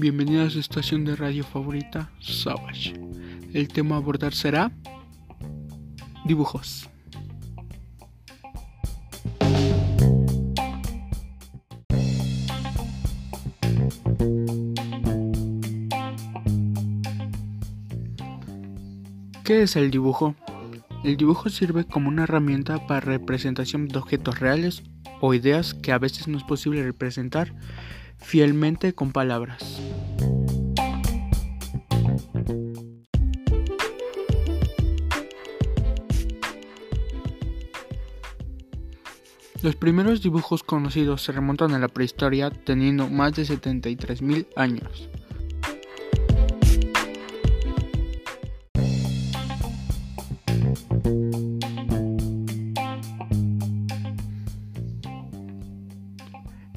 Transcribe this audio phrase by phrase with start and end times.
[0.00, 2.94] Bienvenido a su estación de radio favorita, Savage.
[3.52, 4.70] El tema a abordar será
[6.24, 6.88] dibujos.
[19.42, 20.36] ¿Qué es el dibujo?
[21.02, 24.84] El dibujo sirve como una herramienta para representación de objetos reales
[25.20, 27.54] o ideas que a veces no es posible representar
[28.18, 29.80] fielmente con palabras.
[39.60, 45.08] Los primeros dibujos conocidos se remontan a la prehistoria teniendo más de 73.000 años.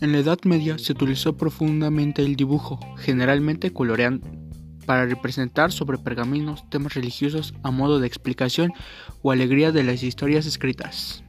[0.00, 4.30] En la Edad Media se utilizó profundamente el dibujo, generalmente coloreando,
[4.86, 8.72] para representar sobre pergaminos temas religiosos a modo de explicación
[9.22, 11.24] o alegría de las historias escritas.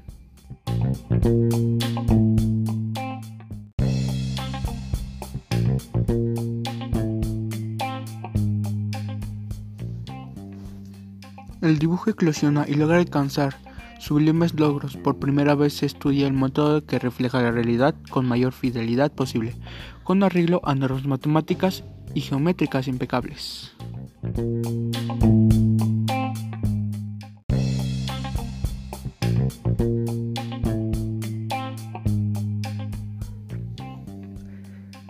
[11.61, 13.57] El dibujo eclosiona y logra alcanzar
[13.99, 14.97] sublimes logros.
[14.97, 19.55] Por primera vez se estudia el método que refleja la realidad con mayor fidelidad posible,
[20.03, 21.83] con arreglo a normas matemáticas
[22.15, 23.71] y geométricas impecables.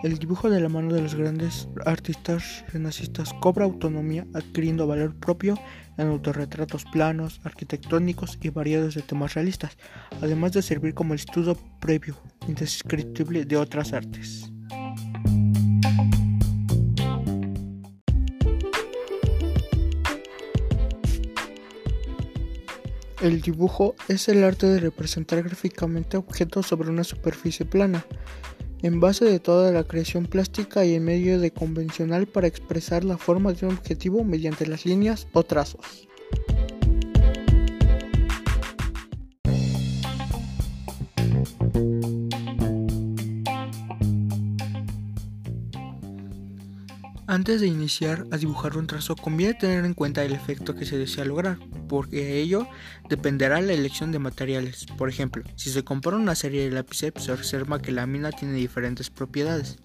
[0.02, 5.58] El dibujo de la mano de los grandes artistas renacistas cobra autonomía adquiriendo valor propio
[5.98, 9.76] en autorretratos planos, arquitectónicos y variados de temas realistas,
[10.22, 12.16] además de servir como el estudio previo,
[12.48, 14.50] indescriptible de otras artes.
[23.20, 28.06] El dibujo es el arte de representar gráficamente objetos sobre una superficie plana
[28.82, 33.18] en base de toda la creación plástica y en medio de convencional para expresar la
[33.18, 36.08] forma de un objetivo mediante las líneas o trazos.
[47.30, 50.98] Antes de iniciar a dibujar un trazo conviene tener en cuenta el efecto que se
[50.98, 52.66] desea lograr, porque de ello
[53.08, 54.84] dependerá la elección de materiales.
[54.98, 58.54] Por ejemplo, si se compara una serie de lápices, se observa que la mina tiene
[58.54, 59.78] diferentes propiedades.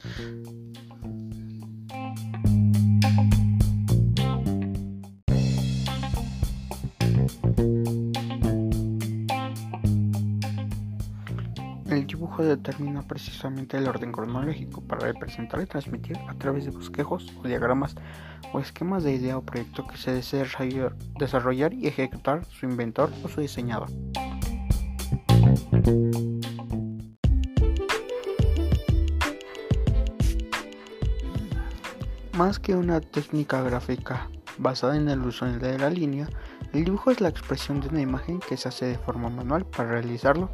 [11.96, 17.32] El dibujo determina precisamente el orden cronológico para representar y transmitir a través de bosquejos
[17.42, 17.96] o diagramas
[18.52, 20.46] o esquemas de idea o proyecto que se desea
[21.18, 23.88] desarrollar y ejecutar su inventor o su diseñador.
[32.34, 36.28] Más que una técnica gráfica basada en el uso de la línea,
[36.76, 39.92] el dibujo es la expresión de una imagen que se hace de forma manual para
[39.92, 40.50] realizarlo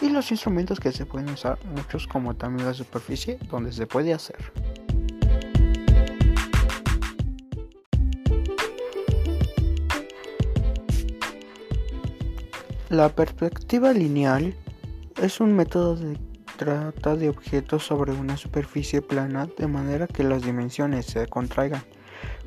[0.00, 4.12] y los instrumentos que se pueden usar muchos como también la superficie donde se puede
[4.12, 4.36] hacer.
[12.88, 14.54] La perspectiva lineal
[15.20, 16.16] es un método de
[16.56, 21.82] trata de objetos sobre una superficie plana de manera que las dimensiones se contraigan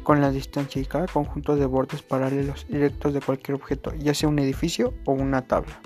[0.03, 4.29] con la distancia y cada conjunto de bordes paralelos directos de cualquier objeto, ya sea
[4.29, 5.79] un edificio o una tabla.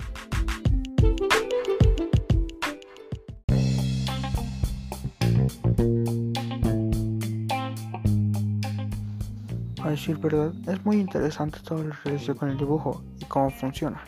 [9.82, 14.02] A decir verdad, es muy interesante todo lo relacionado con el dibujo y cómo funciona.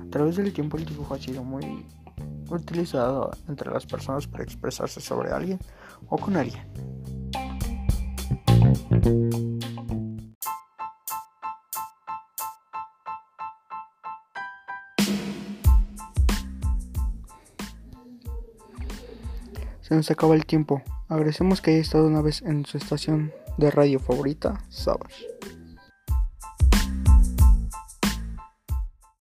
[0.00, 1.86] A través del tiempo el dibujo ha sido muy
[2.50, 5.58] utilizado entre las personas para expresarse sobre alguien
[6.08, 6.62] o con alguien.
[19.80, 20.82] Se nos acaba el tiempo.
[21.08, 25.26] Agradecemos que haya estado una vez en su estación de radio favorita, Savage.